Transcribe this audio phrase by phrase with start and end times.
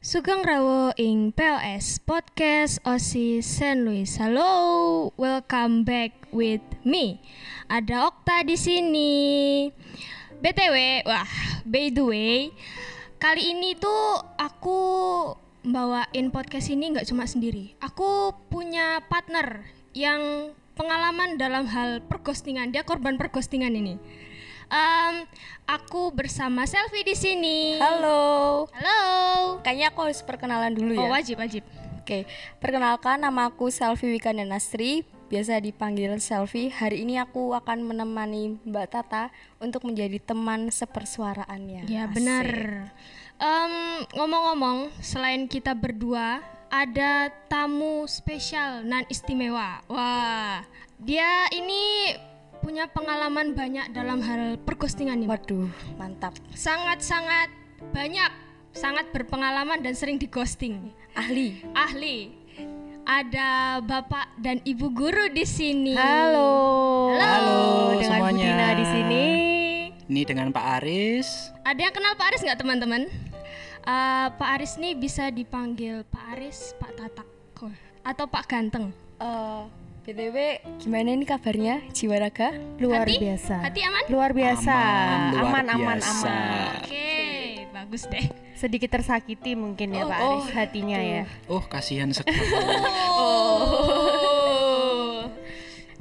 [0.00, 4.08] Sugeng Rawo ing PLS Podcast OSIS Saint Louis.
[4.16, 7.20] Halo, welcome back with me.
[7.68, 9.12] Ada Okta di sini.
[10.40, 11.28] BTW, wah,
[11.68, 12.48] by the way,
[13.20, 14.80] kali ini tuh aku
[15.68, 17.76] bawain podcast ini nggak cuma sendiri.
[17.84, 22.72] Aku punya partner yang pengalaman dalam hal perghostingan.
[22.72, 24.00] Dia korban perghostingan ini.
[24.70, 25.26] Em,
[25.66, 27.74] aku bersama Selfie di sini.
[27.76, 28.70] Halo.
[28.70, 29.02] Halo.
[29.60, 31.18] Kayaknya aku harus perkenalan dulu Oh ya.
[31.18, 31.66] wajib wajib.
[32.00, 32.24] Oke,
[32.58, 36.70] perkenalkan nama aku Selvi Wikanda Nasri, biasa dipanggil Selvi.
[36.70, 41.86] Hari ini aku akan menemani Mbak Tata untuk menjadi teman sepersuaraannya.
[41.86, 42.14] Ya Asik.
[42.14, 42.48] benar.
[43.36, 43.74] Em,
[44.12, 49.82] ngomong-ngomong, selain kita berdua, ada tamu spesial nan istimewa.
[49.86, 50.62] Wah,
[50.98, 52.14] dia ini
[52.60, 55.28] punya pengalaman banyak dalam hal perghostingan nih.
[55.28, 56.36] Waduh, mantap.
[56.52, 57.48] Sangat-sangat
[57.90, 58.30] banyak,
[58.76, 60.92] sangat berpengalaman dan sering dighosting.
[61.16, 61.64] Ahli.
[61.72, 62.36] Ahli.
[63.08, 65.96] Ada Bapak dan Ibu guru di sini.
[65.96, 67.10] Halo.
[67.16, 68.44] Halo dengan Bu semuanya.
[68.44, 69.24] Dina di sini.
[70.10, 71.50] Ini dengan Pak Aris.
[71.64, 73.02] Ada yang kenal Pak Aris nggak teman-teman?
[73.80, 77.28] Eh, Pak Aris nih bisa dipanggil Pak Aris, Pak Tatak,
[78.04, 78.92] atau Pak Ganteng.
[79.18, 79.62] Eh,
[80.10, 81.86] BTW, gimana nih kabarnya?
[81.94, 82.50] Jiwa raga?
[82.82, 83.22] Luar Hati?
[83.22, 83.62] biasa.
[83.62, 84.02] Hati aman?
[84.10, 84.74] Luar biasa.
[85.38, 86.26] luar Aman, aman, biasa.
[86.26, 86.82] aman.
[86.82, 87.14] Oke,
[87.70, 88.26] bagus deh.
[88.58, 91.30] Sedikit tersakiti mungkin ya Oh, Pak oh, Aris hatinya ya.
[91.46, 92.42] Oh, kasihan sekali.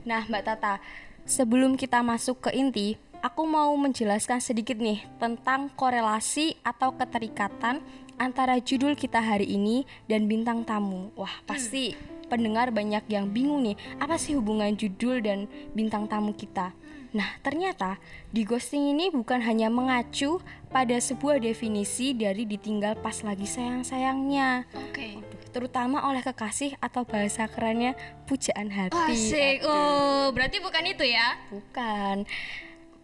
[0.10, 0.82] Nah, Mbak Tata,
[1.30, 7.78] sebelum kita masuk ke inti, aku mau menjelaskan sedikit nih tentang korelasi atau keterikatan
[8.18, 11.14] antara judul kita hari ini dan bintang tamu.
[11.14, 11.94] Wah, pasti
[12.30, 16.72] pendengar banyak yang bingung nih, apa sih hubungan judul dan bintang tamu kita?
[17.10, 17.98] Nah, ternyata
[18.30, 20.38] di ghosting ini bukan hanya mengacu
[20.70, 25.18] pada sebuah definisi dari ditinggal pas lagi sayang-sayangnya, Oke.
[25.50, 27.98] terutama oleh kekasih atau bahasa kerennya
[28.30, 28.94] pujaan hati.
[28.94, 29.66] Asik.
[29.66, 31.34] Oh, berarti bukan itu ya?
[31.50, 32.30] Bukan.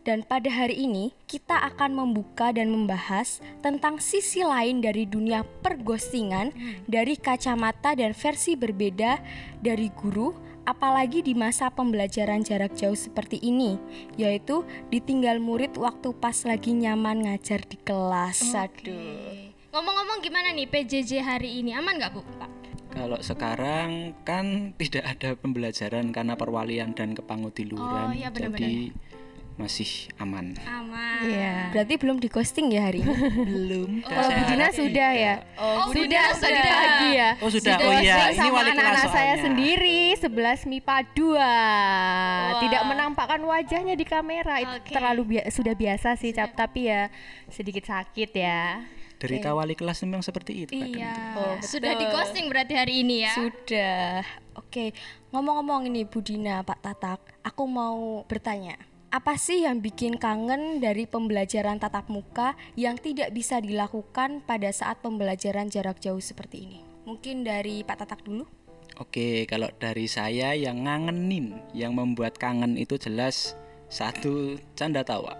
[0.06, 6.54] Dan pada hari ini kita akan membuka dan membahas tentang sisi lain dari dunia perghostingan
[6.86, 9.18] dari kacamata dan versi berbeda
[9.66, 10.30] dari guru
[10.70, 13.82] apalagi di masa pembelajaran jarak jauh seperti ini
[14.14, 14.62] yaitu
[14.94, 18.46] ditinggal murid waktu pas lagi nyaman ngajar di kelas.
[18.54, 18.70] Aduh.
[18.70, 19.02] Oke.
[19.74, 21.74] Ngomong-ngomong gimana nih PJJ hari ini?
[21.74, 22.22] Aman nggak Bu?
[22.38, 22.52] Pak?
[22.96, 28.16] Kalau sekarang kan tidak ada pembelajaran karena perwalian dan Oh, kepangudiluran.
[28.16, 28.62] iya benar-benar.
[28.64, 28.96] jadi
[29.56, 30.52] masih aman.
[30.62, 31.20] Aman.
[31.24, 31.72] Iya.
[31.72, 33.16] Berarti belum di ghosting ya hari ini?
[33.48, 33.90] Belum.
[34.04, 35.34] Kalau Bu Dina sudah ya.
[35.56, 36.76] Oh, Bu sudah, Dina sudah sudah.
[36.76, 37.30] lagi ya.
[37.40, 37.74] Oh, sudah.
[37.74, 38.16] Sudah Oh, iya.
[38.26, 42.64] Ini sama wali kelas anak-anak saya sendiri 11 MIPA 2.
[42.68, 44.60] Tidak menampakkan wajahnya di kamera.
[44.60, 44.92] Itu Oke.
[44.92, 47.08] terlalu bia- sudah biasa sih, Cap, tapi ya
[47.48, 48.84] sedikit sakit ya.
[49.16, 50.76] Derita wali kelas memang seperti itu.
[50.76, 51.16] Iya.
[51.40, 53.32] Oh, Sudah di ghosting berarti hari ini ya?
[53.32, 54.20] Sudah.
[54.56, 54.92] Oke,
[55.32, 58.76] ngomong-ngomong ini Budina, Pak Tatak, aku mau bertanya.
[59.14, 65.00] Apa sih yang bikin kangen dari pembelajaran tatap muka yang tidak bisa dilakukan pada saat
[65.00, 66.80] pembelajaran jarak jauh seperti ini?
[67.06, 68.44] Mungkin dari Pak Tatak dulu.
[68.96, 73.60] Oke, kalau dari saya yang ngangenin, yang membuat kangen itu jelas
[73.92, 75.36] satu canda tawa.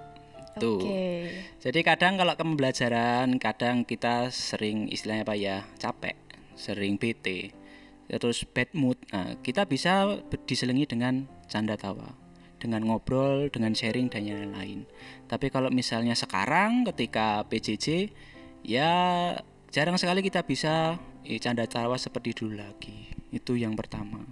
[0.60, 0.80] Tuh.
[0.80, 1.32] Oke.
[1.60, 6.16] Jadi kadang kalau ke pembelajaran, kadang kita sering istilahnya apa ya, capek,
[6.56, 7.52] sering bete,
[8.08, 8.96] terus bad mood.
[9.12, 12.12] Nah, kita bisa diselingi dengan canda tawa,
[12.58, 14.88] dengan ngobrol, dengan sharing dan yang lain.
[15.28, 18.10] Tapi kalau misalnya sekarang ketika PJJ,
[18.66, 18.92] ya
[19.70, 23.12] jarang sekali kita bisa eh, canda tawa seperti dulu lagi.
[23.30, 24.24] Itu yang pertama,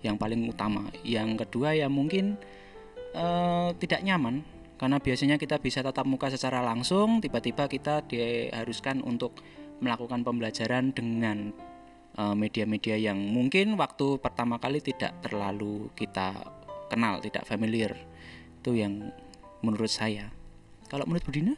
[0.00, 0.88] yang paling utama.
[1.04, 2.40] Yang kedua ya mungkin
[3.14, 4.42] eh, tidak nyaman
[4.78, 9.42] karena biasanya kita bisa tatap muka secara langsung tiba-tiba kita diharuskan untuk
[9.82, 11.50] melakukan pembelajaran dengan
[12.14, 16.57] eh, media-media yang mungkin waktu pertama kali tidak terlalu kita
[16.88, 17.94] kenal tidak familiar
[18.60, 19.12] itu yang
[19.62, 20.28] menurut saya
[20.88, 21.54] kalau menurut Budina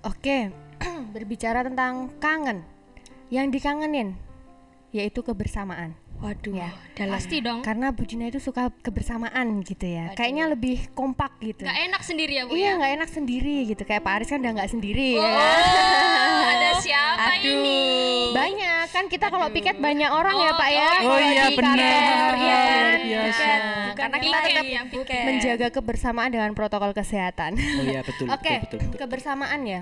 [0.00, 0.48] Oke,
[1.14, 2.64] berbicara tentang kangen.
[3.28, 4.16] Yang dikangenin
[4.96, 5.94] yaitu kebersamaan.
[6.20, 7.16] Waduh, Ya, dalam.
[7.16, 7.60] Pasti dong.
[7.60, 10.12] Karena Bu Dina itu suka kebersamaan gitu ya.
[10.12, 11.64] Kayaknya lebih kompak gitu.
[11.64, 12.72] Gak enak sendiri ya Bu Iya ya?
[12.76, 13.82] nggak enak sendiri gitu.
[13.82, 15.24] Kayak Pak Aris kan udah nggak sendiri ya.
[15.24, 17.80] Oh, ada siapa ini?
[18.30, 20.90] Banyak kan kita kalau piket banyak orang ya Pak ya.
[21.00, 21.76] oh, Kalau iya, di benar.
[22.36, 22.96] ya kan?
[23.00, 23.46] biasa.
[23.90, 25.22] Bukan Karena kita tetap yang piket.
[25.24, 27.56] menjaga kebersamaan dengan protokol kesehatan.
[27.56, 28.98] oh iya betul Oke, betul, betul, betul.
[29.00, 29.80] kebersamaan ya.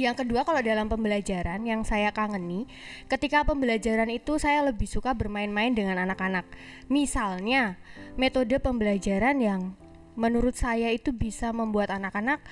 [0.00, 2.64] Yang kedua kalau dalam pembelajaran yang saya kangeni,
[3.12, 6.48] ketika pembelajaran itu saya lebih suka bermain-main dengan anak-anak.
[6.88, 7.76] Misalnya,
[8.16, 9.76] metode pembelajaran yang
[10.18, 12.42] menurut saya itu bisa membuat anak-anak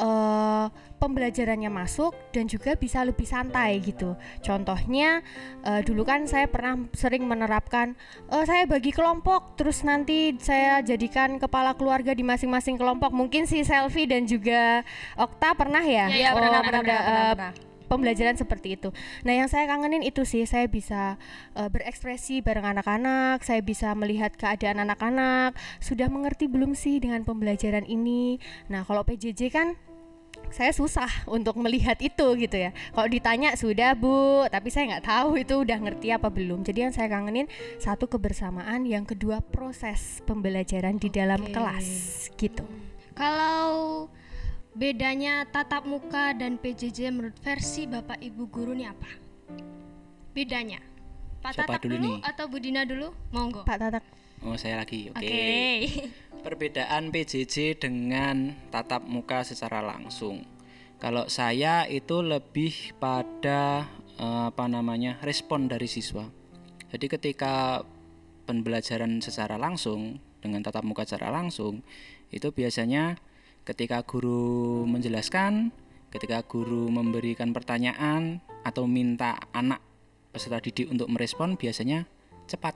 [0.00, 0.66] eh,
[0.96, 4.16] pembelajarannya masuk dan juga bisa lebih santai gitu.
[4.40, 5.20] Contohnya
[5.64, 7.94] eh, dulu kan saya pernah sering menerapkan
[8.32, 13.12] eh, saya bagi kelompok terus nanti saya jadikan kepala keluarga di masing-masing kelompok.
[13.12, 14.86] Mungkin si Selfie dan juga
[15.16, 16.08] Okta pernah ya?
[16.08, 17.71] Iya, Oh, pernah, pernah, pada, pernah, pernah, pernah.
[17.92, 18.88] Pembelajaran seperti itu.
[19.28, 21.20] Nah, yang saya kangenin itu sih saya bisa
[21.52, 25.52] eh, berekspresi bareng anak-anak, saya bisa melihat keadaan anak-anak,
[25.84, 28.40] sudah mengerti belum sih dengan pembelajaran ini.
[28.72, 29.76] Nah, kalau PJJ kan
[30.52, 32.70] saya susah untuk melihat itu gitu ya.
[32.92, 36.60] Kalau ditanya sudah bu, tapi saya nggak tahu itu udah ngerti apa belum.
[36.64, 37.48] Jadi yang saya kangenin
[37.80, 41.56] satu kebersamaan, yang kedua proses pembelajaran di dalam Oke.
[41.56, 41.88] kelas
[42.36, 42.64] gitu.
[43.16, 44.08] Kalau
[44.72, 49.10] bedanya tatap muka dan PJJ menurut versi Bapak Ibu guru nih apa?
[50.32, 50.80] Bedanya?
[51.44, 52.18] Pak Siapa Tatak dulu dulu, nih?
[52.24, 53.08] atau Budina dulu?
[53.34, 53.62] Monggo.
[53.68, 54.04] Pak Tatak.
[54.42, 55.12] Oh, saya lagi.
[55.12, 55.22] Oke.
[55.22, 55.42] Oke.
[56.46, 60.42] Perbedaan PJJ dengan tatap muka secara langsung.
[60.98, 63.86] Kalau saya itu lebih pada
[64.18, 65.18] eh, apa namanya?
[65.22, 66.26] respon dari siswa.
[66.90, 67.82] Jadi ketika
[68.46, 71.86] pembelajaran secara langsung dengan tatap muka secara langsung
[72.34, 73.18] itu biasanya
[73.62, 75.70] ketika guru menjelaskan,
[76.10, 79.80] ketika guru memberikan pertanyaan atau minta anak
[80.34, 82.08] peserta didik untuk merespon biasanya
[82.50, 82.74] cepat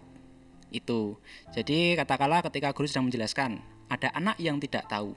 [0.70, 1.18] itu.
[1.54, 3.58] Jadi katakanlah ketika guru sedang menjelaskan,
[3.90, 5.14] ada anak yang tidak tahu.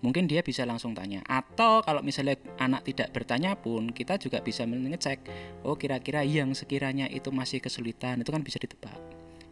[0.00, 1.20] Mungkin dia bisa langsung tanya.
[1.28, 5.20] Atau kalau misalnya anak tidak bertanya pun, kita juga bisa mengecek,
[5.60, 8.96] oh kira-kira yang sekiranya itu masih kesulitan, itu kan bisa ditebak.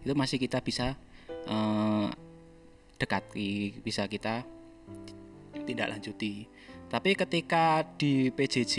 [0.01, 0.97] Itu masih kita bisa
[1.29, 2.09] eh,
[2.97, 4.49] dekati, bisa kita
[5.69, 6.49] tidak lanjuti.
[6.89, 8.75] Tapi ketika di PJJ,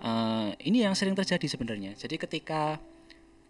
[0.00, 1.92] eh, ini yang sering terjadi sebenarnya.
[1.92, 2.80] Jadi ketika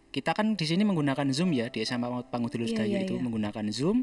[0.08, 3.22] kita kan di sini menggunakan Zoom ya di SMA Pangudulur Iya, Sedayu iya, itu iya.
[3.22, 4.02] menggunakan Zoom.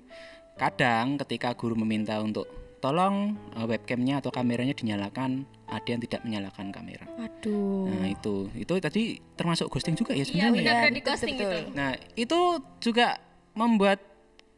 [0.55, 2.47] Kadang ketika guru meminta untuk
[2.79, 7.03] tolong eh, webcamnya atau kameranya dinyalakan, ada yang tidak menyalakan kamera.
[7.19, 7.89] Aduh.
[7.89, 9.03] Nah itu itu tadi
[9.35, 10.61] termasuk ghosting juga ya Iya, sebenarnya.
[10.61, 11.01] benar ya?
[11.03, 11.51] ghosting betul.
[11.51, 11.59] itu.
[11.73, 12.39] Nah itu
[12.79, 13.07] juga
[13.57, 13.99] membuat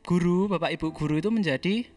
[0.04, 1.88] guru bapak ibu guru itu menjadi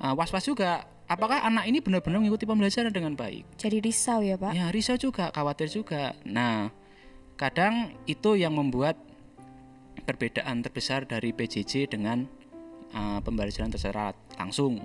[0.00, 0.86] eh, was-was juga.
[1.10, 3.42] Apakah anak ini benar-benar mengikuti pembelajaran dengan baik?
[3.58, 4.54] Jadi risau ya, Pak.
[4.54, 6.14] Ya risau juga, khawatir juga.
[6.22, 6.70] Nah,
[7.34, 8.94] kadang itu yang membuat
[10.06, 12.30] perbedaan terbesar dari PJJ dengan
[12.94, 14.78] uh, pembelajaran secara langsung.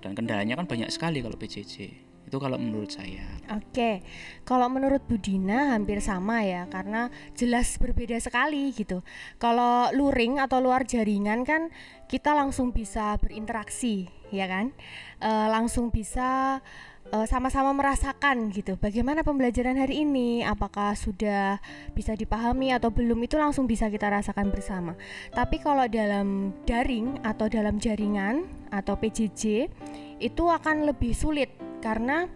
[0.00, 2.07] Dan kendalanya kan banyak sekali kalau PJJ.
[2.28, 3.24] Itu kalau menurut saya.
[3.56, 4.04] Oke,
[4.44, 9.00] kalau menurut Budina hampir sama ya, karena jelas berbeda sekali gitu.
[9.40, 11.72] Kalau luring atau luar jaringan kan
[12.04, 14.76] kita langsung bisa berinteraksi, ya kan?
[15.24, 16.60] Eh, langsung bisa
[17.08, 18.76] eh, sama-sama merasakan gitu.
[18.76, 20.44] Bagaimana pembelajaran hari ini?
[20.44, 21.56] Apakah sudah
[21.96, 23.24] bisa dipahami atau belum?
[23.24, 25.00] Itu langsung bisa kita rasakan bersama.
[25.32, 29.72] Tapi kalau dalam daring atau dalam jaringan atau PJJ
[30.18, 32.26] itu akan lebih sulit karena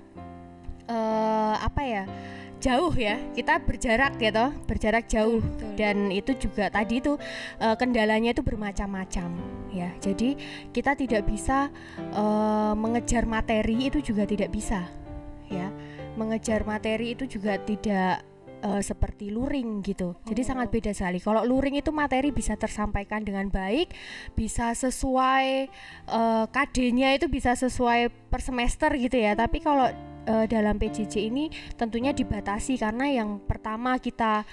[0.86, 2.04] eh apa ya
[2.62, 5.42] jauh ya kita berjarak gitu berjarak jauh.
[5.74, 7.18] Dan itu juga tadi itu
[7.58, 9.34] eh, kendalanya itu bermacam-macam
[9.74, 9.90] ya.
[9.98, 10.38] Jadi
[10.70, 14.86] kita tidak bisa eh, mengejar materi itu juga tidak bisa
[15.50, 15.68] ya.
[16.14, 18.22] Mengejar materi itu juga tidak
[18.62, 23.50] eh, seperti luring gitu jadi sangat beda sekali kalau luring itu materi bisa tersampaikan dengan
[23.50, 23.90] baik
[24.38, 25.68] bisa sesuai
[26.08, 29.90] eh, KD-nya itu bisa sesuai per semester gitu ya tapi kalau
[30.26, 34.46] eh, dalam PJJ ini tentunya dibatasi karena yang pertama kita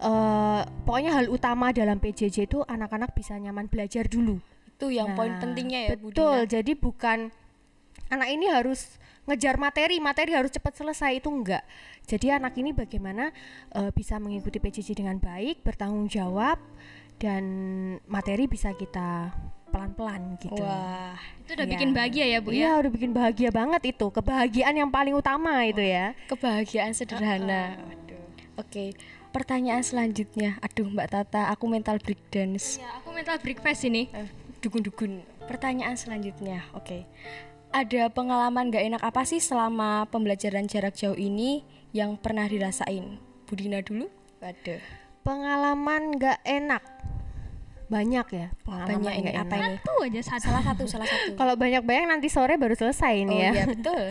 [0.00, 4.40] eh, pokoknya hal utama dalam PJJ itu anak-anak bisa nyaman belajar dulu.
[4.64, 6.48] Itu yang poin Nah, pentingnya ya, Betul.
[6.48, 6.48] Dina.
[6.48, 7.18] Jadi bukan
[8.10, 11.62] anak ini harus ngejar materi, materi harus cepat selesai itu enggak.
[12.04, 13.30] Jadi anak ini bagaimana
[13.70, 16.58] eh, bisa mengikuti PJJ dengan baik, bertanggung jawab
[17.16, 17.44] dan
[18.04, 19.30] materi bisa kita
[19.70, 20.58] pelan-pelan gitu.
[20.58, 21.72] Wah, Itu udah Iya.
[21.76, 22.80] bikin bahagia ya, Bu Iya, ya.
[22.80, 24.06] udah bikin bahagia banget itu.
[24.08, 26.16] Kebahagiaan yang paling utama itu ya.
[26.26, 27.78] kebahagiaan sederhana.
[28.58, 28.98] Oke,
[29.30, 30.58] pertanyaan selanjutnya.
[30.58, 32.76] Aduh, Mbak Tata, aku mental breakdance.
[32.76, 34.10] Ya, aku mental break fast ini.
[34.10, 34.26] Eh,
[34.58, 35.22] Dukun-dukun.
[35.46, 36.66] Pertanyaan selanjutnya.
[36.74, 37.06] Oke.
[37.70, 41.62] Ada pengalaman gak enak apa sih selama pembelajaran jarak jauh ini
[41.94, 43.22] yang pernah dirasain?
[43.46, 44.10] Budina dulu?
[44.42, 44.82] Waduh.
[45.22, 46.82] Pengalaman nggak enak.
[47.90, 49.66] Banyak ya pengalaman Banyak ini nggak apa enak.
[49.66, 49.76] ini?
[49.78, 50.42] Satu aja satu.
[50.46, 51.30] Salah satu, salah satu.
[51.34, 53.50] Kalau banyak-banyak nanti sore baru selesai Oh ini ya.
[53.54, 54.02] iya, betul.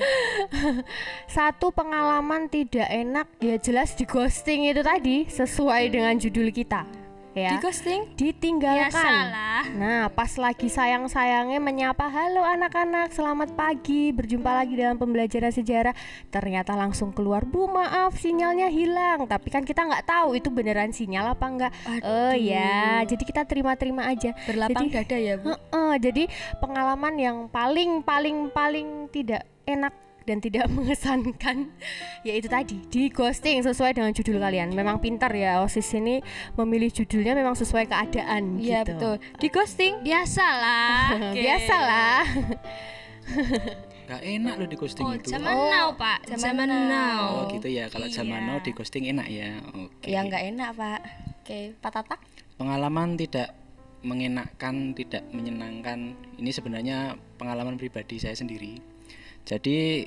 [1.28, 6.84] Satu pengalaman tidak enak ya jelas di ghosting itu tadi sesuai dengan judul kita.
[7.30, 7.62] Di Ya.
[7.62, 8.10] ghosting?
[8.10, 8.90] Ya Ditinggalkan.
[8.90, 9.62] salah.
[9.70, 14.10] Nah, pas lagi sayang-sayangnya menyapa, "Halo anak-anak, selamat pagi.
[14.10, 15.94] Berjumpa lagi dalam pembelajaran sejarah."
[16.28, 21.38] Ternyata langsung keluar, "Bu, maaf, sinyalnya hilang." Tapi kan kita nggak tahu itu beneran sinyal
[21.38, 21.72] apa enggak.
[22.02, 24.34] Oh ya, jadi kita terima-terima aja.
[24.44, 25.54] Berlapang Jadi- dada ya, Bu.
[25.54, 26.24] Heeh, jadi
[26.58, 29.94] pengalaman yang paling paling paling tidak enak
[30.30, 31.74] dan tidak mengesankan
[32.22, 34.70] yaitu tadi di ghosting sesuai dengan judul kalian.
[34.72, 36.22] Memang pintar ya OSIS ini
[36.54, 38.94] memilih judulnya memang sesuai keadaan Iya, gitu.
[38.94, 39.16] betul.
[39.42, 41.18] Di ghosting Biasalah.
[41.34, 42.22] Biasalah.
[44.10, 45.30] Gak enak loh di ghosting Oh, itu.
[45.30, 46.26] zaman Oh, now, Pak.
[46.26, 46.86] zaman Zaman, now.
[46.90, 47.22] now.
[47.30, 47.86] Oh gitu ya.
[47.90, 48.50] Kalau zaman Iya.
[48.50, 49.50] now di ghosting enak ya.
[49.70, 50.06] Oke.
[50.06, 51.00] ya nggak enak, Pak.
[51.42, 52.20] Oke, Pak Tatak.
[52.58, 53.54] Pengalaman tidak
[54.02, 56.18] mengenakkan, tidak menyenangkan.
[56.42, 56.98] Ini sebenarnya
[57.38, 58.82] pengalaman pribadi saya sendiri.
[59.50, 60.06] Jadi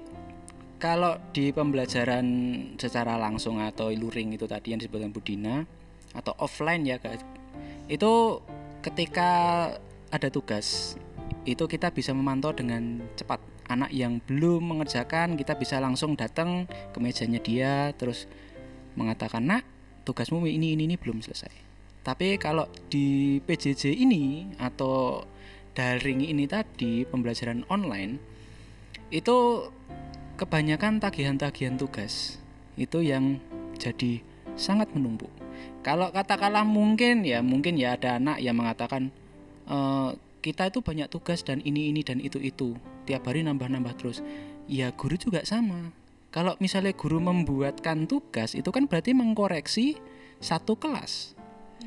[0.79, 2.27] kalau di pembelajaran
[2.79, 5.67] secara langsung atau luring itu tadi yang disebutkan Budina
[6.15, 7.27] atau offline ya guys.
[7.91, 8.43] Itu
[8.87, 9.31] ketika
[10.15, 10.95] ada tugas
[11.43, 16.99] itu kita bisa memantau dengan cepat anak yang belum mengerjakan kita bisa langsung datang ke
[17.03, 18.31] mejanya dia terus
[18.95, 19.65] mengatakan nak
[20.07, 21.51] tugasmu ini ini ini belum selesai
[22.03, 25.23] tapi kalau di PJJ ini atau
[25.73, 28.32] daring ini tadi pembelajaran online
[29.13, 29.69] itu
[30.41, 32.41] kebanyakan tagihan-tagihan tugas
[32.81, 33.39] itu yang
[33.77, 34.25] jadi
[34.57, 35.31] sangat menumpuk.
[35.85, 39.13] Kalau katakanlah mungkin ya mungkin ya ada anak yang mengatakan
[39.69, 40.11] "Eh,
[40.43, 42.75] kita itu banyak tugas dan ini ini dan itu itu
[43.07, 44.25] tiap hari nambah-nambah terus.
[44.67, 45.95] Ya guru juga sama.
[46.33, 50.01] Kalau misalnya guru membuatkan tugas itu kan berarti mengkoreksi
[50.41, 51.37] satu kelas.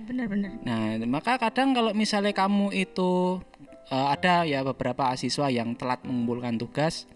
[0.05, 0.61] Benar-benar.
[0.61, 3.41] Nah, maka kadang kalau misalnya kamu itu
[3.89, 7.09] eh, ada ya beberapa siswa yang telat mengumpulkan tugas,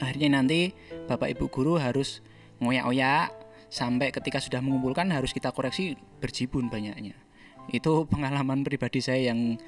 [0.00, 0.72] akhirnya nanti
[1.06, 2.22] Bapak Ibu guru harus
[2.58, 3.30] ngoyak-oyak
[3.68, 7.18] sampai ketika sudah mengumpulkan harus kita koreksi berjibun banyaknya.
[7.70, 9.58] Itu pengalaman pribadi saya yang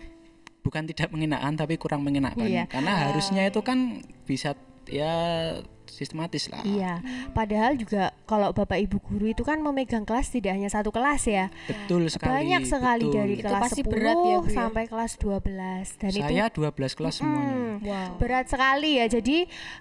[0.63, 2.67] bukan tidak mengenakan tapi kurang mengenakan Iya.
[2.67, 5.15] karena harusnya itu kan bisa ya
[5.87, 6.61] sistematis lah.
[6.67, 7.01] Iya,
[7.33, 11.49] padahal juga kalau Bapak Ibu guru itu kan memegang kelas tidak hanya satu kelas ya.
[11.65, 12.45] Betul sekali.
[12.45, 13.17] Banyak sekali betul.
[13.17, 14.53] dari Itu kelas pasti 10 berat ya, Bu, ya?
[14.53, 17.55] sampai kelas 12 dan itu saya 12 kelas semuanya.
[17.57, 18.17] Hmm, Wow.
[18.19, 19.07] berat sekali ya.
[19.09, 19.37] Jadi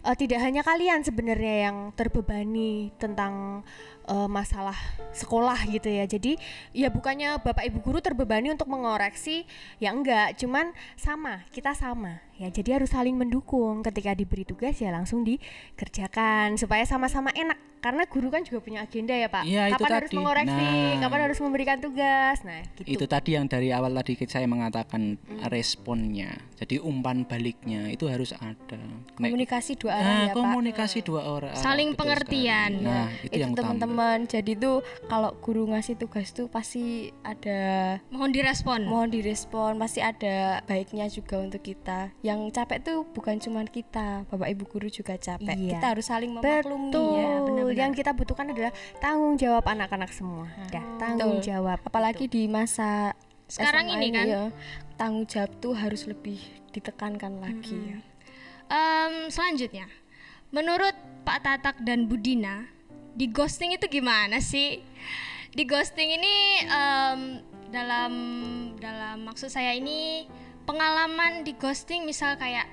[0.05, 3.65] eh, tidak hanya kalian sebenarnya yang terbebani tentang
[4.07, 4.77] eh, masalah
[5.11, 6.05] sekolah gitu ya.
[6.07, 6.37] Jadi
[6.71, 9.43] ya bukannya Bapak Ibu guru terbebani untuk mengoreksi,
[9.81, 12.24] ya enggak, cuman sama, kita sama.
[12.35, 13.79] Ya, jadi harus saling mendukung.
[13.79, 17.55] Ketika diberi tugas ya langsung dikerjakan supaya sama-sama enak.
[17.79, 19.45] Karena guru kan juga punya agenda ya, Pak.
[19.45, 20.17] Iya, itu kapan harus tadi.
[20.17, 20.99] mengoreksi, Nah.
[21.05, 22.37] kapan harus memberikan tugas.
[22.41, 22.97] Nah, gitu.
[22.97, 28.79] itu tadi yang dari awal tadi saya mengatakan responnya jadi umpan baliknya itu harus ada
[29.15, 30.39] Komunikasi dua arah nah, ya, Pak.
[30.39, 32.71] komunikasi dua orang Saling betul pengertian.
[32.73, 32.87] sekali.
[32.87, 37.59] nah itu, itu yang utama teman-teman jadi tuh kalau guru ngasih tugas tuh pasti ada
[38.09, 38.79] Mohon direspon.
[38.87, 44.49] mohon direspon pasti ada baiknya juga untuk kita yang capek tuh bukan cuma kita bapak
[44.49, 45.77] ibu guru juga capek Iya.
[45.77, 47.13] kita harus saling memaklumi Betul.
[47.69, 47.85] ya.
[47.85, 50.49] Yang kita butuhkan adalah tanggung jawab anak-anak semua.
[50.73, 51.53] Ya, tanggung Betul.
[51.53, 51.77] jawab.
[51.85, 53.13] apalagi di masa
[53.45, 54.25] Sekarang SMA ini kan.
[54.25, 54.43] ya,
[54.97, 56.41] tanggung jawab tuh harus lebih
[56.73, 57.97] ditekankan lagi ya.
[58.65, 59.85] Em, selanjutnya,
[60.49, 62.65] menurut Pak Tatak dan Budina,
[63.13, 64.81] di ghosting itu gimana sih?
[65.53, 67.19] Di ghosting ini em,
[67.69, 68.13] dalam
[68.75, 70.25] dalam maksud saya ini
[70.65, 72.65] pengalaman di ghosting misal kayak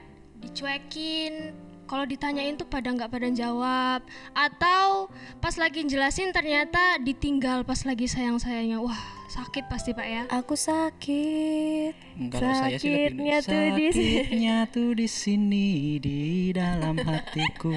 [0.43, 1.55] dicuekin,
[1.87, 4.01] kalau ditanyain tuh pada nggak pada jawab,
[4.33, 8.99] atau pas lagi jelasin ternyata ditinggal pas lagi sayang sayangnya, wah
[9.33, 10.23] sakit pasti pak ya.
[10.29, 11.93] aku sakit
[12.29, 14.13] kalau saya sih lebih Sakitnya tuh di sini.
[14.13, 16.21] sakitnya tuh di sini di
[16.53, 17.73] dalam hatiku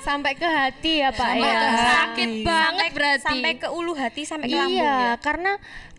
[0.00, 1.60] Sampai ke hati ya, Pak Sampai ya.
[1.76, 3.20] Sakit banget berarti.
[3.20, 5.52] sampai ke ulu hati sampai ke lambung Iya, ya karena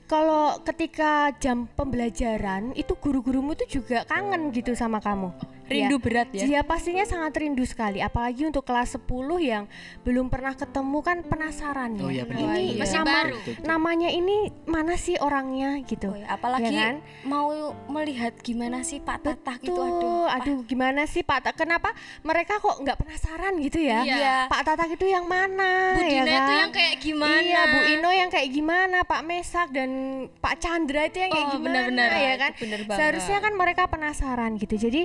[0.06, 5.34] kalau ketika jam pembelajaran itu guru-gurumu tuh juga kangen gitu sama kamu.
[5.66, 6.02] Rindu Ya.
[6.02, 9.66] berat ya Dia pastinya sangat rindu sekali, apalagi untuk kelas 10 yang
[10.02, 12.22] belum pernah ketemu kan penasaran oh ya.
[12.22, 13.36] ya benar Ini betul, masih baru.
[13.64, 16.08] namanya ini mana sih orangnya gitu.
[16.08, 16.96] Oh ya, apalagi Ya kan?
[17.24, 17.50] mau
[17.88, 21.40] melihat gimana sih Pak Tatah gitu aduh aduh, gimana sih Pak?
[21.42, 21.92] Ta- Kenapa
[22.22, 24.02] mereka kok nggak penasaran gitu ya?
[24.02, 24.36] Iya.
[24.46, 25.94] Pak Tatak itu yang mana?
[25.94, 26.60] Bu ya Dina itu kan?
[26.60, 27.42] yang kayak gimana?
[27.42, 28.98] Iya, Bu Ino yang kayak gimana?
[29.02, 29.90] Pak Mesak dan
[30.36, 31.74] Pak Chandra itu yang kayak Oh, gimana?
[31.90, 32.10] benar-benar.
[32.14, 32.52] ya Itu kan?
[32.60, 32.98] benar banget.
[32.98, 34.76] Seharusnya kan mereka penasaran gitu.
[34.78, 35.02] Jadi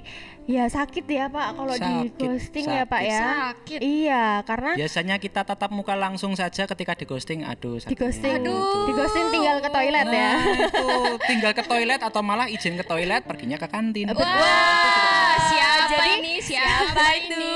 [0.50, 3.22] ya sakit ya Pak kalau di Sakit, ghosting ya Pak sakit, ya.
[3.22, 3.78] sakit.
[3.80, 8.00] Iya, karena biasanya kita tatap muka langsung saja ketika di ghosting aduh di sakitnya.
[8.02, 8.84] ghosting, Aduh.
[8.84, 10.30] di ghosting tinggal ke toilet ya.
[10.34, 10.88] Nah, itu
[11.24, 16.34] tinggal ke toilet atau malah izin ke toilet perginya ke kantin Wah, siapa Jadi, ini?
[16.38, 17.46] Siapa, ini?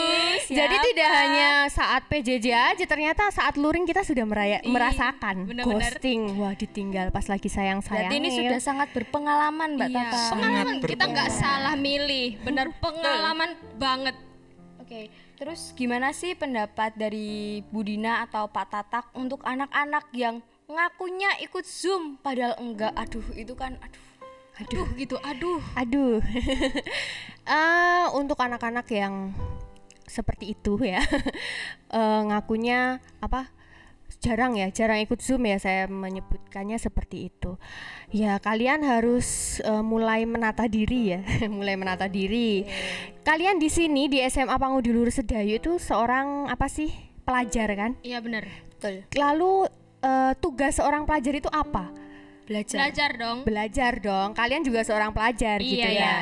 [0.45, 5.95] Jadi tidak hanya saat PJJ aja, ternyata saat luring kita sudah meraya, merasakan bener-bener.
[5.95, 6.35] ghosting.
[6.37, 8.11] Wah, ditinggal pas lagi sayang-sayang.
[8.11, 9.99] Berarti ini sudah sangat berpengalaman Mbak Iya.
[10.05, 10.21] Tata.
[10.31, 11.13] Pengalaman kita berpengalaman.
[11.15, 14.17] nggak salah milih, bener pengalaman banget.
[14.79, 21.65] Oke, terus gimana sih pendapat dari Budina atau Pak Tatak untuk anak-anak yang ngakunya ikut
[21.65, 22.93] Zoom padahal enggak?
[22.93, 24.03] Aduh, itu kan aduh.
[24.63, 25.61] Aduh gitu, aduh.
[25.75, 26.19] Aduh.
[27.45, 29.37] Eh, untuk anak-anak yang
[30.09, 31.05] seperti itu ya,
[31.93, 33.53] eh, ngakunya apa?
[34.25, 37.61] Jarang ya, jarang ikut Zoom ya saya menyebutkannya seperti itu.
[38.09, 41.21] Ya, kalian harus eh, mulai menata diri ya,
[41.53, 42.65] mulai menata diri.
[43.29, 46.89] Kalian di sini di SMA Pangudi Luhur Sedayu itu seorang apa sih?
[47.29, 48.01] Pelajar kan?
[48.01, 48.49] Iya bener.
[48.73, 49.05] Betul.
[49.21, 49.69] Lalu
[50.01, 52.04] eh, tugas seorang pelajar itu apa?
[52.45, 52.77] Belajar.
[52.77, 53.39] Belajar dong.
[53.43, 54.29] Belajar dong.
[54.33, 55.97] Kalian juga seorang pelajar gitu Iya, ya.
[55.97, 56.15] iya.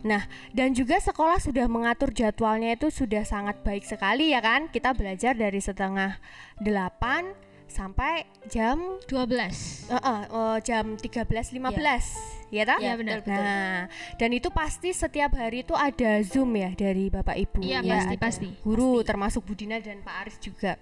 [0.00, 4.66] Nah, dan juga sekolah sudah mengatur jadwalnya itu sudah sangat baik sekali ya kan?
[4.68, 6.16] Kita belajar dari setengah
[6.56, 7.36] delapan
[7.68, 9.92] sampai jam 12.
[9.92, 12.80] eh, eh, eh, jam 13.15 ya tak?
[12.80, 13.20] Iya, benar.
[13.20, 13.44] betul, betul.
[13.44, 13.78] Nah,
[14.16, 17.60] dan itu pasti setiap hari itu ada Zoom ya dari Bapak Ibu.
[17.60, 18.48] Iya, Ya, pasti, pasti.
[18.64, 20.80] Guru termasuk Budina dan Pak Aris juga.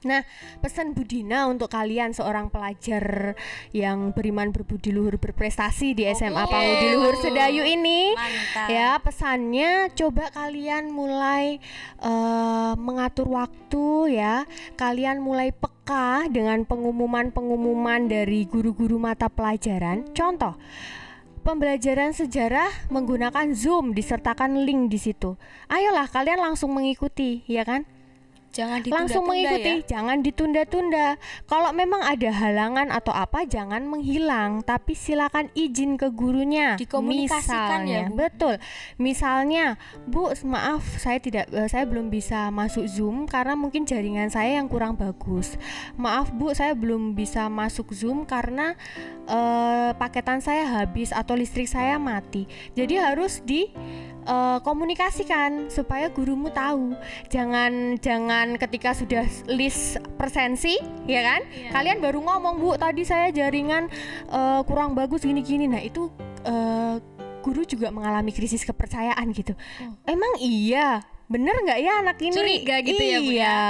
[0.00, 0.24] Nah,
[0.64, 3.36] pesan Budina untuk kalian seorang pelajar
[3.76, 8.16] yang beriman berbudi luhur berprestasi di SMA Pangudi Luhur Sedayu ini.
[8.16, 8.68] Mantap.
[8.72, 11.60] Ya, pesannya coba kalian mulai
[12.00, 14.48] eh, mengatur waktu ya.
[14.80, 20.08] Kalian mulai peka dengan pengumuman-pengumuman dari guru-guru mata pelajaran.
[20.16, 20.56] Contoh,
[21.44, 25.36] pembelajaran sejarah menggunakan Zoom disertakan link di situ.
[25.68, 27.84] Ayolah kalian langsung mengikuti, ya kan?
[28.50, 29.86] Jangan langsung ditunda-tunda mengikuti, ya.
[29.86, 31.06] jangan ditunda-tunda.
[31.46, 36.74] Kalau memang ada halangan atau apa, jangan menghilang, tapi silakan izin ke gurunya.
[36.74, 38.14] Dikomunikasikan ya, Misalnya, Bu.
[38.18, 38.54] Betul.
[38.98, 39.66] Misalnya,
[40.10, 44.66] Bu, maaf, saya tidak, eh, saya belum bisa masuk Zoom karena mungkin jaringan saya yang
[44.66, 45.54] kurang bagus.
[45.94, 48.74] Maaf, Bu, saya belum bisa masuk Zoom karena
[49.30, 52.50] eh, paketan saya habis atau listrik saya mati.
[52.74, 53.70] Jadi harus di
[54.24, 56.96] eh, komunikasikan supaya gurumu tahu.
[57.28, 60.76] Jangan jangan ketika sudah list persensi,
[61.08, 61.40] ya kan?
[61.72, 63.88] Kalian baru ngomong, "Bu, tadi saya jaringan
[64.30, 66.10] eh, kurang bagus gini-gini." Nah, itu
[66.44, 66.96] eh,
[67.40, 69.56] guru juga mengalami krisis kepercayaan gitu.
[70.04, 71.00] Emang iya,
[71.30, 72.34] bener nggak ya anak ini?
[72.34, 73.38] Curiga gitu ya, Bu, ya?
[73.38, 73.60] Iya.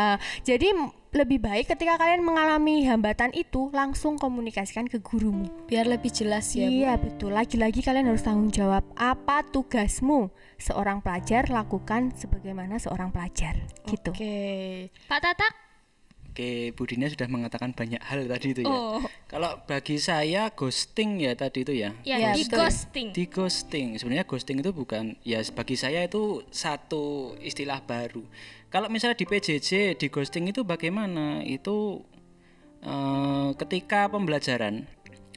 [0.43, 0.69] Jadi
[1.11, 5.47] lebih baik ketika kalian mengalami hambatan itu langsung komunikasikan ke gurumu.
[5.69, 6.67] Biar lebih jelas ya.
[6.67, 6.73] Bu.
[6.73, 7.31] Iya betul.
[7.37, 14.17] Lagi-lagi kalian harus tanggung jawab apa tugasmu seorang pelajar lakukan sebagaimana seorang pelajar gitu.
[14.17, 14.89] Oke.
[15.06, 15.70] Pak Tatak?
[16.30, 18.71] Oke, Budina sudah mengatakan banyak hal tadi itu ya.
[18.71, 19.02] Oh.
[19.26, 21.90] Kalau bagi saya ghosting ya tadi itu ya.
[22.06, 23.08] Ya, Iya, di ghosting.
[23.10, 28.23] Di ghosting, sebenarnya ghosting itu bukan ya bagi saya itu satu istilah baru.
[28.71, 31.43] Kalau misalnya di PJJ di ghosting itu bagaimana?
[31.43, 32.06] Itu
[32.86, 34.86] eh, ketika pembelajaran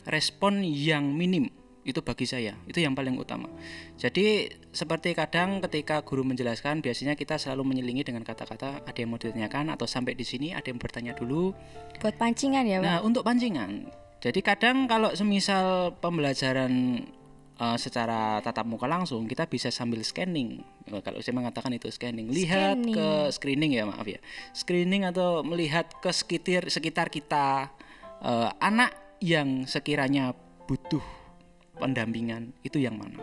[0.05, 1.49] respon yang minim
[1.83, 3.51] itu bagi saya itu yang paling utama.
[3.99, 9.19] Jadi seperti kadang ketika guru menjelaskan biasanya kita selalu menyelingi dengan kata-kata ada yang mau
[9.19, 11.51] ditanyakan atau sampai di sini ada yang bertanya dulu
[11.99, 12.87] Buat pancingan ya, Pak.
[12.87, 13.87] Nah, untuk pancingan.
[14.23, 17.03] Jadi kadang kalau semisal pembelajaran
[17.59, 20.63] eh, secara tatap muka langsung, kita bisa sambil scanning.
[20.87, 24.19] Eh, Kalau saya mengatakan itu scanning, lihat ke screening ya, maaf ya.
[24.55, 27.71] Screening atau melihat ke sekitar sekitar kita
[28.23, 30.35] eh, anak yang sekiranya
[30.67, 31.22] butuh
[31.77, 33.21] pendampingan itu yang mana?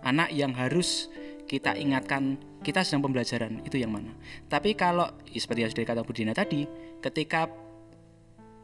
[0.00, 1.12] Anak yang harus
[1.44, 4.12] kita ingatkan kita sedang pembelajaran itu yang mana?
[4.46, 6.68] Tapi kalau ya seperti yang sudah dikatakan Budina tadi,
[7.00, 7.48] ketika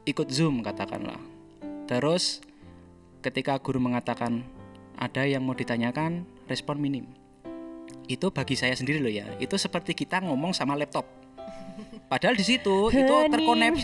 [0.07, 1.19] ikut Zoom katakanlah.
[1.91, 2.41] Terus
[3.25, 4.47] ketika guru mengatakan
[4.97, 7.11] ada yang mau ditanyakan, respon minim.
[8.07, 9.27] Itu bagi saya sendiri loh ya.
[9.43, 11.05] Itu seperti kita ngomong sama laptop.
[12.07, 13.83] Padahal di situ itu terkonek.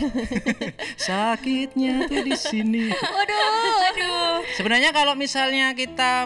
[1.07, 2.87] Sakitnya tuh di sini.
[2.87, 3.43] Waduh,
[3.83, 4.35] waduh.
[4.55, 6.23] Sebenarnya kalau misalnya kita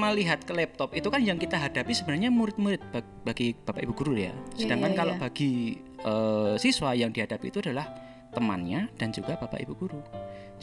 [0.00, 4.16] melihat ke laptop itu kan yang kita hadapi sebenarnya murid-murid bag- bagi bapak ibu guru
[4.16, 4.32] ya.
[4.56, 5.20] Sedangkan iya, kalau iya.
[5.20, 5.52] bagi
[6.00, 7.92] eh, siswa yang dihadapi itu adalah
[8.32, 10.00] temannya dan juga bapak ibu guru.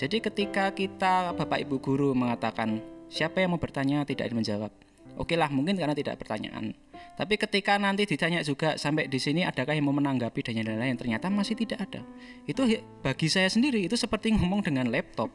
[0.01, 4.73] Jadi ketika kita bapak ibu guru mengatakan siapa yang mau bertanya tidak menjawab.
[5.19, 6.73] Oke lah mungkin karena tidak pertanyaan.
[7.11, 10.97] Tapi ketika nanti ditanya juga sampai di sini adakah yang mau menanggapi dan yang lain-lain
[10.97, 12.01] ternyata masih tidak ada.
[12.47, 15.29] Itu hi- bagi saya sendiri itu seperti ngomong dengan laptop.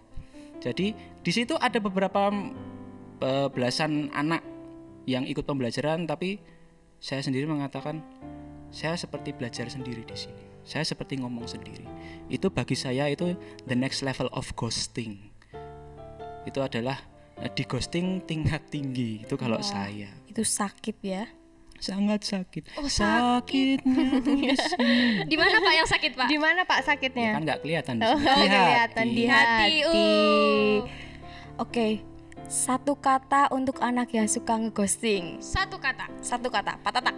[0.59, 2.33] Jadi di situ ada beberapa
[3.23, 4.41] eh, belasan anak
[5.07, 6.43] yang ikut pembelajaran tapi
[6.99, 8.03] saya sendiri mengatakan
[8.75, 10.45] saya seperti belajar sendiri di sini.
[10.67, 11.87] Saya seperti ngomong sendiri.
[12.27, 13.39] Itu bagi saya itu
[13.71, 15.31] the next level of ghosting.
[16.43, 16.99] Itu adalah
[17.39, 21.31] eh, di ghosting tingkat tinggi itu kalau saya Itu sakit ya.
[21.87, 22.67] Sangat sakit.
[22.75, 23.87] Oh, sakit.
[23.87, 25.23] Sakitnya di sini.
[25.25, 26.27] Di mana Pak yang sakit, Pak?
[26.27, 27.31] Di mana Pak Ya sakitnya?
[27.33, 28.19] kan nggak kelihatan di Oh.
[28.19, 29.75] Di kelihatan di Hati, hati.
[29.87, 30.77] uh.
[31.57, 31.89] Oke,
[32.45, 35.39] satu kata untuk anak yang suka ngeghosting.
[35.39, 36.11] Satu kata.
[36.21, 37.13] Satu kata, Pak Tata.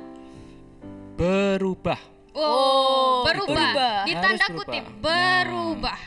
[1.15, 1.99] Berubah.
[2.33, 3.51] Oh, berubah.
[3.51, 3.95] berubah.
[4.05, 5.03] Ditanda Harus kutip, berubah.
[5.03, 5.99] berubah.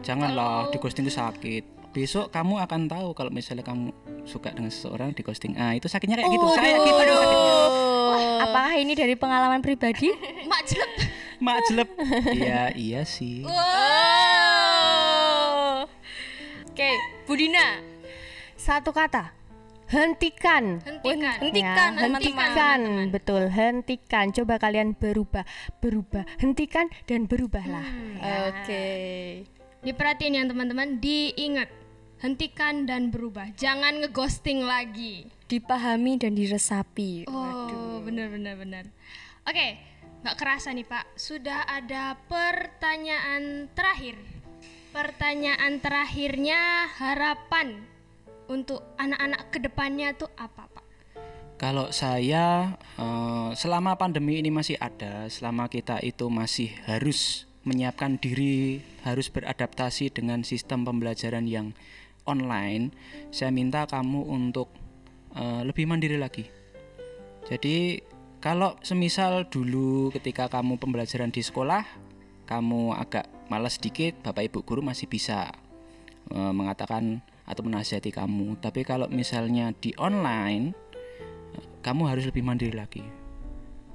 [0.00, 1.64] Janganlah di ghosting itu sakit.
[1.88, 3.90] Besok kamu akan tahu kalau misalnya kamu
[4.24, 5.54] suka dengan seseorang di ghosting.
[5.54, 6.46] Ah, itu sakitnya kayak gitu.
[6.52, 7.54] Kayak gitu sakitnya.
[8.18, 10.10] Apakah ini dari pengalaman pribadi?
[10.50, 10.92] Mak jelek.
[11.38, 11.88] Mak jelek.
[12.32, 13.46] Iya, iya sih.
[14.48, 15.86] oh.
[16.68, 16.90] Oke,
[17.24, 17.82] Budina.
[18.54, 19.34] Satu kata.
[19.88, 20.84] Hentikan.
[20.84, 21.36] Hentikan.
[21.40, 22.20] Hentikan, Ya, teman-teman.
[22.20, 24.28] hentikan, betul, hentikan.
[24.30, 25.48] Coba kalian berubah,
[25.80, 27.88] berubah, hentikan dan berubahlah.
[28.52, 28.84] Oke.
[29.80, 31.72] Diperhatiin ya teman-teman, diingat.
[32.18, 33.54] Hentikan dan berubah.
[33.54, 35.30] Jangan ngeghosting lagi.
[35.46, 37.30] Dipahami dan diresapi.
[37.30, 38.84] Oh, benar benar benar.
[39.46, 39.78] Oke,
[40.26, 44.18] nggak kerasa nih Pak, sudah ada pertanyaan terakhir.
[44.90, 47.86] Pertanyaan terakhirnya harapan
[48.50, 50.84] untuk anak-anak ke depannya tuh apa Pak?
[51.54, 58.82] Kalau saya eh, selama pandemi ini masih ada, selama kita itu masih harus menyiapkan diri,
[59.06, 61.76] harus beradaptasi dengan sistem pembelajaran yang
[62.28, 62.92] online,
[63.32, 64.68] saya minta kamu untuk
[65.32, 66.44] eh, lebih mandiri lagi.
[67.48, 68.04] Jadi
[68.38, 71.82] kalau semisal dulu ketika kamu pembelajaran di sekolah,
[72.44, 75.48] kamu agak malas sedikit, Bapak Ibu guru masih bisa
[76.28, 78.60] eh, mengatakan atau menasihati kamu.
[78.60, 80.76] Tapi kalau misalnya di online,
[81.80, 83.00] kamu harus lebih mandiri lagi.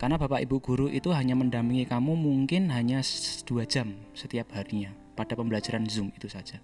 [0.01, 2.99] Karena Bapak Ibu guru itu hanya mendampingi kamu mungkin hanya
[3.47, 6.59] dua jam setiap harinya pada pembelajaran Zoom itu saja.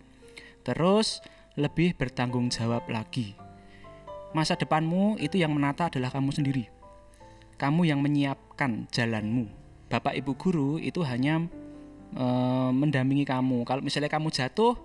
[0.66, 1.24] Terus
[1.60, 3.36] lebih bertanggung jawab lagi.
[4.32, 6.66] Masa depanmu itu yang menata adalah kamu sendiri.
[7.60, 9.52] Kamu yang menyiapkan jalanmu.
[9.92, 11.44] Bapak Ibu guru itu hanya
[12.16, 13.68] eh, mendampingi kamu.
[13.68, 14.80] Kalau misalnya kamu jatuh,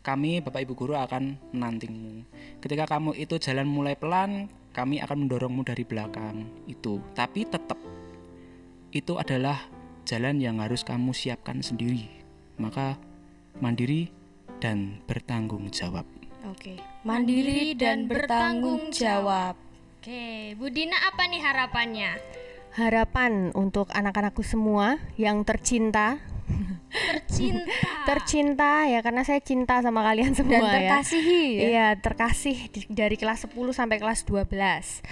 [0.00, 2.24] kami Bapak Ibu guru akan menantingmu.
[2.64, 7.02] Ketika kamu itu jalan mulai pelan, kami akan mendorongmu dari belakang itu.
[7.12, 7.76] Tapi tetap
[8.94, 9.58] itu adalah
[10.06, 12.06] jalan yang harus kamu siapkan sendiri.
[12.62, 12.94] Maka
[13.58, 14.12] mandiri
[14.64, 16.08] dan bertanggung jawab.
[16.48, 16.80] Oke.
[17.04, 19.60] Mandiri dan bertanggung jawab.
[20.00, 22.16] Oke, Bu Dina apa nih harapannya?
[22.72, 26.16] Harapan untuk anak-anakku semua yang tercinta,
[26.90, 27.68] Tercinta.
[28.08, 30.72] tercinta ya karena saya cinta sama kalian semua Dan ya.
[30.74, 31.60] terkasihi ya.
[31.62, 35.04] Iya, terkasih di- dari kelas 10 sampai kelas 12.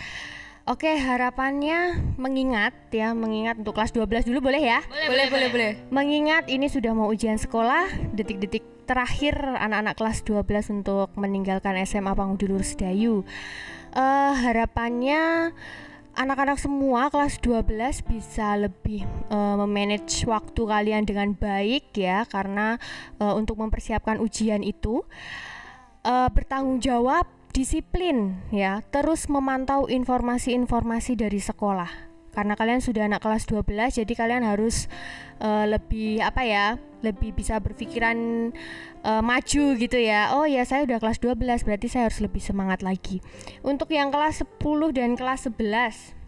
[0.62, 4.78] Oke, harapannya mengingat ya, mengingat untuk kelas 12 dulu boleh ya?
[4.86, 5.70] Boleh, boleh, boleh.
[5.90, 12.62] Mengingat ini sudah mau ujian sekolah, detik-detik terakhir anak-anak kelas 12 untuk meninggalkan SMA Pangudulur
[12.62, 13.26] Sedayu.
[13.90, 15.50] Eh, harapannya
[16.14, 19.02] anak-anak semua kelas 12 bisa lebih
[19.34, 22.78] eh, memanage waktu kalian dengan baik ya karena
[23.18, 25.02] eh, untuk mempersiapkan ujian itu
[26.06, 32.10] eh, bertanggung jawab, disiplin ya, terus memantau informasi-informasi dari sekolah.
[32.32, 34.88] Karena kalian sudah anak kelas 12 jadi kalian harus
[35.38, 36.80] eh, lebih apa ya?
[37.02, 38.16] lebih bisa berpikiran
[39.04, 40.38] eh, maju gitu ya.
[40.38, 43.20] Oh ya, saya udah kelas 12 berarti saya harus lebih semangat lagi.
[43.60, 46.22] Untuk yang kelas 10 dan kelas 11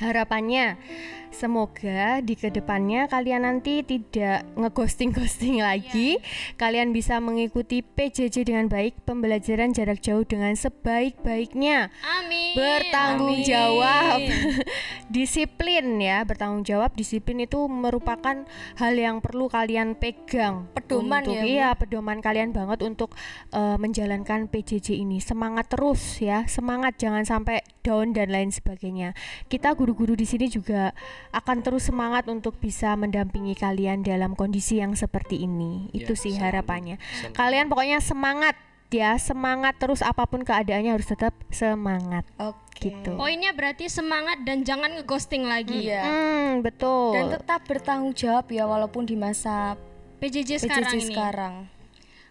[0.00, 0.80] harapannya
[1.30, 6.20] semoga di ke depannya kalian nanti tidak ngeghosting-ghosting lagi.
[6.60, 11.90] Kalian bisa mengikuti PJJ dengan baik pembelajaran jarak jauh dengan sebaik-baiknya.
[12.04, 12.52] Amin.
[12.54, 13.48] bertanggung Amin.
[13.48, 14.18] jawab.
[15.14, 16.92] Disiplin ya bertanggung jawab.
[16.94, 20.68] Disiplin itu merupakan hal yang perlu kalian pegang.
[20.74, 21.48] Pedoman untuk ya, Bu?
[21.48, 23.14] iya pedoman kalian banget untuk
[23.54, 25.22] eh, menjalankan PJJ ini.
[25.22, 26.44] Semangat terus ya.
[26.46, 29.16] Semangat jangan sampai down dan lain sebagainya.
[29.48, 30.92] Kita guru-guru di sini juga
[31.30, 36.32] akan terus semangat untuk bisa mendampingi kalian dalam kondisi yang seperti ini itu Ya, sih
[36.32, 36.44] selalu.
[36.46, 37.34] harapannya Selalu.
[37.34, 38.56] kalian pokoknya semangat
[38.88, 42.90] ya semangat terus apa pun keadaannya harus tetap semangat Oke.
[42.90, 45.86] gitu Poinnya berarti semangat dan jangan ngeghosting lagi.
[45.86, 46.02] Iya.
[46.02, 47.12] Hmm, betul.
[47.12, 49.78] Dan tetap bertanggung jawab ya walaupun di masa
[50.18, 51.06] PJJ PJJ sekarang ini.
[51.06, 51.54] sekarang.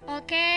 [0.10, 0.48] Oke,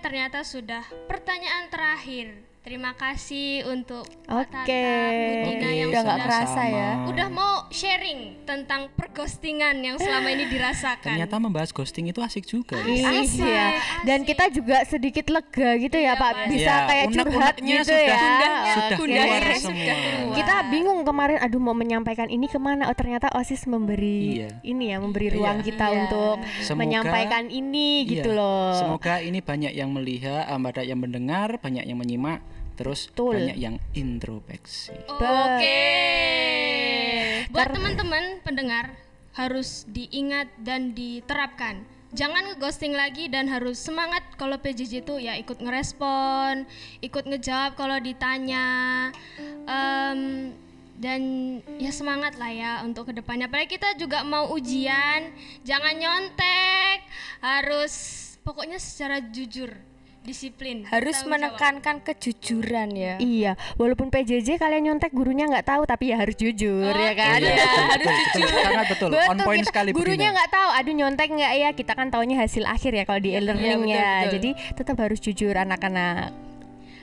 [0.00, 2.32] ternyata sudah pertanyaan terakhir.
[2.62, 4.62] Terima kasih untuk Oke.
[4.62, 6.90] Oke, yang udah nggak sudah kerasa ya.
[7.04, 11.18] udah mau sharing tentang perghostingan yang selama ini dirasakan.
[11.18, 12.78] Ternyata membahas ghosting itu asik juga.
[12.78, 13.18] ya.
[13.18, 13.66] Asik, Iya.
[14.06, 14.28] Dan asik.
[14.30, 16.32] kita juga sedikit lega gitu ya, Iya, Pak.
[16.32, 16.46] Mas.
[16.48, 18.14] Bisa Ya, kayak curhat gitu sudah, ya.
[18.14, 18.94] sudah Oke.
[18.94, 19.82] keluar Sudah semua.
[19.82, 20.34] keluar.
[20.38, 24.62] Kita bingung kemarin aduh mau menyampaikan ini ke mana Oh ternyata OSIS memberi Iya.
[24.62, 25.34] ini ya memberi Iya.
[25.34, 25.98] ruang kita Iya.
[25.98, 28.38] untuk Semoga- menyampaikan ini gitu Iya.
[28.38, 32.38] loh Semoga ini banyak yang melihat, eh, banyak yang mendengar, banyak yang menyimak
[32.76, 33.36] Terus Betul.
[33.36, 34.96] banyak yang introspeksi.
[35.12, 35.84] Oke.
[37.52, 38.96] Buat teman-teman pendengar
[39.36, 41.84] harus diingat dan diterapkan.
[42.12, 46.68] Jangan ngeghosting lagi dan harus semangat kalau PJJ itu ya ikut ngerespon,
[47.00, 49.08] ikut ngejawab kalau ditanya.
[49.64, 50.52] Em,
[51.02, 51.20] dan
[51.80, 53.48] ya semangat lah ya untuk ke depannya.
[53.48, 55.32] Apalagi kita juga mau ujian,
[55.64, 57.00] jangan nyontek,
[57.40, 57.92] harus
[58.44, 59.72] pokoknya secara jujur,
[60.22, 60.86] disiplin.
[60.86, 63.14] Harus menekankan kejujuran ya.
[63.18, 67.38] Iya, walaupun PJJ kalian nyontek gurunya nggak tahu tapi ya harus jujur ya kan.
[67.38, 67.58] Iya,
[67.90, 68.46] harus Betul, jujur.
[68.46, 69.10] betul, sangat betul.
[69.10, 72.36] On Betul, point kita- sekali gurunya nggak tahu aduh nyontek nggak ya kita kan taunya
[72.38, 74.32] hasil akhir ya kalau di e-learning betul, ya betul.
[74.32, 76.30] jadi tetap harus jujur anak-anak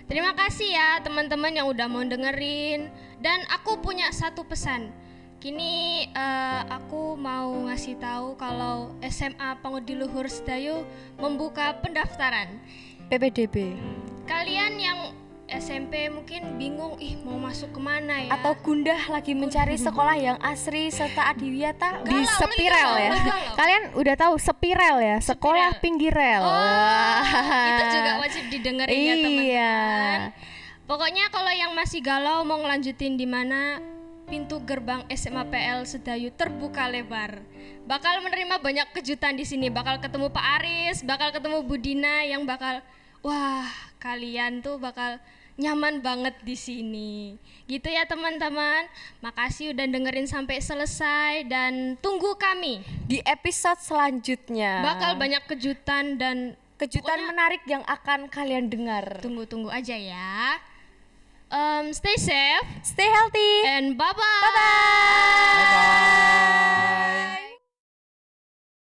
[0.06, 4.90] Terima kasih ya teman-teman yang udah mau dengerin dan aku punya satu pesan.
[5.38, 5.70] Kini
[6.04, 10.82] eh, aku mau ngasih tahu kalau SMA Pangudi Luhur Sedayu
[11.16, 12.58] membuka pendaftaran.
[13.10, 13.74] PPDB
[14.24, 15.00] Kalian yang
[15.50, 18.38] SMP mungkin bingung ih mau masuk ke mana ya?
[18.38, 23.54] atau gundah lagi mencari sekolah yang asri serta adiwiyata di galau, ya galau.
[23.58, 25.82] kalian udah tahu spirel ya sekolah Spirel.
[25.82, 27.22] pinggir rel Oh,
[27.66, 29.18] itu juga wajib didengerin ya Iya.
[29.18, 30.20] teman-teman.
[30.86, 33.82] Pokoknya kalau yang masih galau mau ngelanjutin di mana
[34.26, 37.42] pintu gerbang SMA PL Sedayu terbuka lebar.
[37.86, 39.70] Bakal menerima banyak kejutan di sini.
[39.70, 42.86] Bakal ketemu Pak Aris, bakal ketemu Budina yang bakal
[43.24, 43.68] wah,
[44.00, 45.20] kalian tuh bakal
[45.60, 47.36] nyaman banget di sini.
[47.68, 48.88] Gitu ya teman-teman.
[49.20, 52.80] Makasih udah dengerin sampai selesai dan tunggu kami.
[53.10, 59.98] di episode selanjutnya Bakal banyak kejutan dan kejutan menarik yang akan kalian dengar Tunggu-tunggu aja
[60.00, 60.62] ya.
[61.50, 64.42] Um, stay safe stay healthy and bye-bye.
[67.44, 67.59] bye